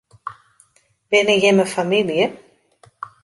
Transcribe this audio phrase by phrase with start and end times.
[1.09, 2.25] Binne jimme famylje?